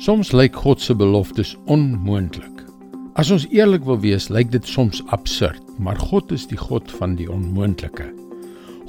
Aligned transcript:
Soms 0.00 0.30
lyk 0.32 0.54
God 0.56 0.80
se 0.80 0.94
beloftes 0.96 1.50
onmoontlik. 1.68 2.62
As 3.20 3.28
ons 3.34 3.42
eerlik 3.52 3.82
wil 3.84 3.98
wees, 4.00 4.30
lyk 4.32 4.48
dit 4.48 4.64
soms 4.64 5.02
absurd, 5.12 5.60
maar 5.76 5.98
God 6.00 6.32
is 6.32 6.46
die 6.48 6.56
God 6.56 6.88
van 6.96 7.18
die 7.18 7.26
onmoontlike. 7.28 8.06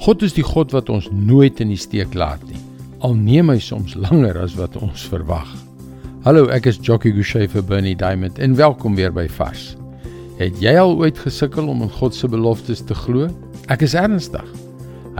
God 0.00 0.24
is 0.24 0.32
die 0.32 0.46
God 0.46 0.72
wat 0.72 0.88
ons 0.88 1.10
nooit 1.12 1.60
in 1.60 1.68
die 1.68 1.76
steek 1.76 2.16
laat 2.16 2.40
nie. 2.48 2.56
Al 3.04 3.12
neem 3.20 3.52
hy 3.52 3.58
soms 3.60 3.92
langer 3.92 4.40
as 4.40 4.56
wat 4.56 4.80
ons 4.80 5.04
verwag. 5.12 5.52
Hallo, 6.24 6.48
ek 6.48 6.72
is 6.72 6.80
Jockey 6.80 7.12
Gouchee 7.12 7.44
vir 7.44 7.68
Bernie 7.68 7.96
Diamond 7.98 8.40
en 8.40 8.56
welkom 8.56 8.96
weer 8.96 9.12
by 9.12 9.28
Vars. 9.36 9.74
Het 10.40 10.64
jy 10.64 10.78
al 10.80 10.96
ooit 10.96 11.20
gesukkel 11.20 11.68
om 11.68 11.84
in 11.84 11.92
God 12.00 12.16
se 12.16 12.24
beloftes 12.24 12.86
te 12.88 12.96
glo? 13.04 13.28
Ek 13.68 13.84
is 13.84 13.92
ernstig. 13.92 14.48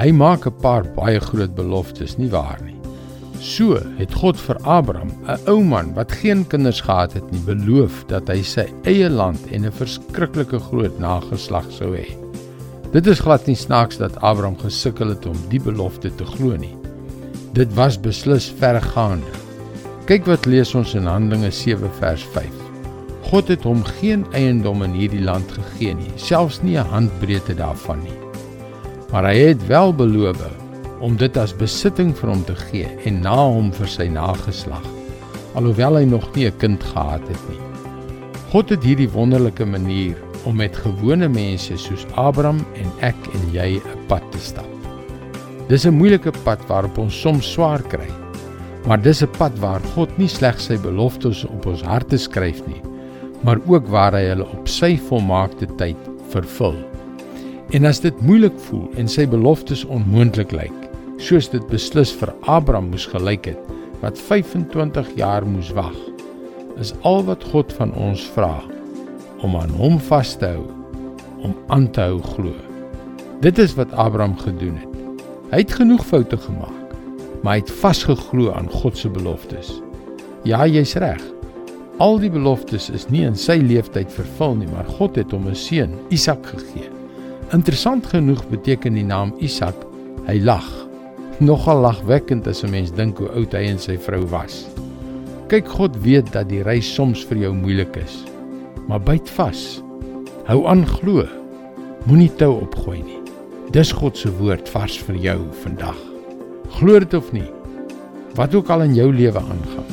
Hy 0.00 0.09
maak 0.09 0.48
'n 0.48 0.61
paar 0.64 0.88
baie 0.96 1.20
groot 1.20 1.52
beloftes, 1.52 2.16
nie 2.16 2.32
waar 2.32 2.64
nie? 2.64 2.71
So 3.43 3.74
het 3.98 4.12
God 4.14 4.38
vir 4.38 4.58
Abraham, 4.62 5.11
'n 5.27 5.50
ou 5.50 5.64
man 5.66 5.95
wat 5.95 6.12
geen 6.12 6.46
kinders 6.46 6.80
gehad 6.80 7.12
het 7.12 7.30
nie, 7.32 7.40
beloof 7.43 8.04
dat 8.07 8.29
hy 8.30 8.43
sy 8.43 8.68
eie 8.86 9.11
land 9.11 9.40
en 9.50 9.67
'n 9.67 9.72
verskriklike 9.72 10.61
groot 10.71 10.98
nageslag 10.98 11.67
sou 11.70 11.90
hê. 11.96 12.14
Dit 12.93 13.07
is 13.07 13.18
glad 13.18 13.46
nie 13.46 13.57
snaaks 13.57 13.98
dat 13.98 14.17
Abraham 14.22 14.57
gesukkel 14.58 15.08
het 15.08 15.26
om 15.26 15.36
die 15.48 15.61
belofte 15.61 16.14
te 16.14 16.25
glo 16.25 16.57
nie. 16.57 16.76
Dit 17.53 17.75
was 17.75 18.00
beslis 18.00 18.54
vergaande. 18.58 19.34
Kyk 20.06 20.26
wat 20.26 20.46
lees 20.46 20.75
ons 20.75 20.95
in 20.95 21.06
Handelinge 21.06 21.50
7 21.50 21.90
vers 21.98 22.22
5. 22.22 22.46
God 23.22 23.48
het 23.48 23.62
hom 23.62 23.82
geen 23.84 24.25
eiendom 24.32 24.82
in 24.82 24.93
hierdie 24.93 25.25
land 25.25 25.50
gegee 25.50 25.95
nie, 25.95 26.12
selfs 26.17 26.62
nie 26.62 26.79
'n 26.79 26.86
handbreedte 26.86 27.54
daarvan 27.54 28.03
nie. 28.03 28.18
Maar 29.11 29.25
hy 29.25 29.36
het 29.36 29.67
wel 29.67 29.95
beloof 29.95 30.61
om 31.02 31.16
dit 31.16 31.36
as 31.36 31.52
besitting 31.52 32.14
vir 32.16 32.30
hom 32.30 32.44
te 32.47 32.55
gee 32.70 32.88
en 33.05 33.20
na 33.20 33.36
hom 33.36 33.72
vir 33.72 33.91
sy 33.91 34.08
nageslag 34.08 34.86
alhoewel 35.58 35.98
hy 36.00 36.05
nog 36.08 36.25
nie 36.34 36.47
'n 36.47 36.56
kind 36.58 36.84
gehad 36.84 37.28
het 37.28 37.42
nie. 37.48 37.61
God 38.52 38.70
het 38.70 38.84
hierdie 38.84 39.11
wonderlike 39.11 39.64
manier 39.64 40.17
om 40.44 40.56
met 40.56 40.77
gewone 40.77 41.28
mense 41.28 41.77
soos 41.77 42.06
Abraham 42.14 42.64
en 42.75 42.89
ek 43.00 43.17
en 43.34 43.53
jy 43.53 43.77
'n 43.77 44.06
pad 44.09 44.22
te 44.33 44.39
stap. 44.39 44.69
Dis 45.69 45.86
'n 45.86 45.94
moeilike 45.94 46.33
pad 46.44 46.61
waarop 46.69 46.98
ons 46.98 47.20
soms 47.20 47.53
swaar 47.53 47.83
kry. 47.83 48.09
Maar 48.87 49.03
dis 49.03 49.22
'n 49.22 49.31
pad 49.39 49.59
waar 49.59 49.81
God 49.94 50.19
nie 50.19 50.28
slegs 50.28 50.64
sy 50.64 50.77
beloftes 50.77 51.44
op 51.44 51.66
ons 51.66 51.83
harte 51.83 52.19
skryf 52.19 52.66
nie, 52.66 52.83
maar 53.42 53.59
ook 53.66 53.87
waar 53.89 54.12
hy 54.12 54.25
hulle 54.28 54.47
op 54.47 54.69
sy 54.69 54.98
volmaakte 55.09 55.66
tyd 55.77 55.97
vervul. 56.28 56.77
En 57.70 57.84
as 57.84 58.00
dit 58.00 58.20
moeilik 58.20 58.59
voel 58.59 58.91
en 58.97 59.09
sy 59.09 59.27
beloftes 59.27 59.84
onmoontlik 59.84 60.53
lyk, 60.53 60.81
soos 61.23 61.47
dit 61.53 61.62
beslis 61.70 62.11
vir 62.19 62.33
Abraham 62.51 62.89
moes 62.91 63.05
gelyk 63.06 63.53
het 63.53 63.75
wat 64.03 64.19
25 64.19 65.12
jaar 65.20 65.45
moes 65.47 65.69
wag 65.77 65.95
is 66.83 66.91
al 67.06 67.23
wat 67.28 67.45
God 67.53 67.70
van 67.77 67.92
ons 67.95 68.25
vra 68.34 68.56
om 69.47 69.55
aan 69.61 69.70
hom 69.78 70.00
vas 70.09 70.34
te 70.41 70.50
hou 70.56 70.65
om 71.47 71.55
aan 71.75 71.89
te 71.91 72.03
hou 72.06 72.20
glo. 72.23 72.55
Dit 73.43 73.59
is 73.59 73.73
wat 73.75 73.91
Abraham 73.98 74.37
gedoen 74.39 74.77
het. 74.78 74.98
Hy 75.50 75.62
het 75.65 75.73
genoeg 75.78 76.05
foute 76.06 76.39
gemaak 76.43 76.78
maar 77.43 77.56
hy 77.56 77.62
het 77.62 77.75
vasgeglo 77.83 78.53
aan 78.55 78.70
God 78.70 78.98
se 78.98 79.11
beloftes. 79.11 79.73
Ja 80.47 80.67
jy's 80.67 80.95
reg. 81.03 81.23
Al 82.03 82.19
die 82.23 82.31
beloftes 82.34 82.91
is 82.91 83.09
nie 83.15 83.23
in 83.27 83.39
sy 83.39 83.61
lewenstyd 83.62 84.11
vervul 84.11 84.59
nie 84.59 84.70
maar 84.75 84.91
God 84.98 85.19
het 85.23 85.31
hom 85.31 85.47
'n 85.47 85.55
seun 85.55 85.98
Isak 86.11 86.47
gegee. 86.47 86.91
Interessant 87.53 88.06
genoeg 88.06 88.43
beteken 88.50 88.95
die 88.95 89.06
naam 89.06 89.34
Isak 89.39 89.87
hy 90.27 90.41
lag 90.43 90.81
nogal 91.41 91.80
lagwekkend 91.80 92.47
as 92.47 92.64
'n 92.64 92.70
mens 92.70 92.91
dink 92.91 93.19
hoe 93.19 93.28
oud 93.28 93.52
hy 93.52 93.64
en 93.70 93.78
sy 93.78 93.97
vrou 93.97 94.27
was. 94.27 94.66
Kyk, 95.48 95.69
God 95.69 95.97
weet 96.02 96.33
dat 96.33 96.48
die 96.48 96.62
reis 96.62 96.94
soms 96.94 97.25
vir 97.25 97.38
jou 97.38 97.52
moeilik 97.55 97.97
is. 97.97 98.25
Maar 98.88 99.00
byt 99.00 99.30
vas. 99.30 99.83
Hou 100.44 100.66
aan 100.66 100.86
glo. 100.86 101.27
Moenie 102.06 102.30
tou 102.36 102.60
opgooi 102.62 103.03
nie. 103.03 103.21
Dis 103.71 103.92
God 103.92 104.16
se 104.16 104.31
woord 104.38 104.69
vars 104.69 104.98
vir 104.98 105.16
jou 105.16 105.38
vandag. 105.62 105.98
Glo 106.78 106.98
dit 106.98 107.15
of 107.15 107.32
nie. 107.32 107.50
Wat 108.34 108.54
ook 108.54 108.71
al 108.71 108.82
in 108.82 108.94
jou 108.94 109.12
lewe 109.12 109.38
aangaan. 109.38 109.92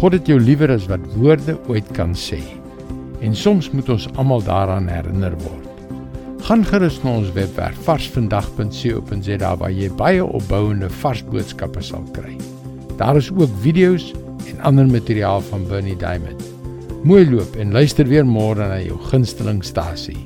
God 0.00 0.12
het 0.12 0.26
jou 0.26 0.38
liewer 0.40 0.70
as 0.70 0.86
wat 0.86 1.02
woorde 1.16 1.58
ooit 1.68 1.92
kan 1.92 2.14
sê. 2.14 2.40
En 3.20 3.34
soms 3.34 3.70
moet 3.70 3.88
ons 3.88 4.08
almal 4.16 4.42
daaraan 4.42 4.88
herinner 4.88 5.34
word. 5.44 5.71
Gaan 6.42 6.64
gerus 6.66 6.96
na 7.04 7.12
ons 7.20 7.28
webwerf 7.36 7.76
varsvandag.co.za 7.86 9.50
waar 9.60 9.70
jy 9.70 9.86
baie 9.94 10.24
opbouende 10.26 10.88
vars 10.98 11.20
boodskappe 11.30 11.84
sal 11.86 12.02
kry. 12.16 12.34
Daar 12.98 13.20
is 13.20 13.28
ook 13.30 13.52
video's 13.62 14.08
en 14.50 14.58
ander 14.66 14.90
materiaal 14.90 15.44
van 15.52 15.62
Bernie 15.70 15.94
Diamond. 15.96 16.42
Mooi 17.06 17.22
loop 17.30 17.54
en 17.62 17.70
luister 17.72 18.10
weer 18.10 18.26
môre 18.26 18.66
na 18.66 18.80
jou 18.82 18.98
gunstelingstasie. 19.12 20.18